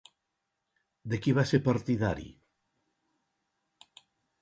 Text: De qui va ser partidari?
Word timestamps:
De 1.13 1.19
qui 1.27 1.35
va 1.41 1.45
ser 1.51 1.61
partidari? 1.69 2.27